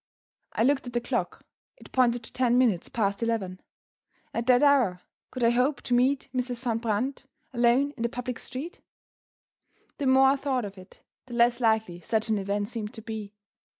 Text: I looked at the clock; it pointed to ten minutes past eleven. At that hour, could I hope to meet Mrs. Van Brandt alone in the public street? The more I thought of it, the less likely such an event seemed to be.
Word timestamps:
I 0.53 0.63
looked 0.63 0.87
at 0.87 0.93
the 0.93 0.99
clock; 0.99 1.43
it 1.77 1.91
pointed 1.91 2.23
to 2.23 2.33
ten 2.33 2.57
minutes 2.57 2.89
past 2.89 3.21
eleven. 3.21 3.61
At 4.33 4.47
that 4.47 4.63
hour, 4.63 5.01
could 5.29 5.43
I 5.43 5.51
hope 5.51 5.83
to 5.83 5.93
meet 5.93 6.27
Mrs. 6.33 6.57
Van 6.59 6.79
Brandt 6.79 7.27
alone 7.53 7.91
in 7.91 8.01
the 8.01 8.09
public 8.09 8.39
street? 8.39 8.81
The 9.99 10.07
more 10.07 10.29
I 10.29 10.37
thought 10.37 10.65
of 10.65 10.75
it, 10.79 11.03
the 11.27 11.35
less 11.35 11.59
likely 11.59 11.99
such 12.01 12.29
an 12.29 12.39
event 12.39 12.69
seemed 12.69 12.95
to 12.95 13.01
be. 13.03 13.35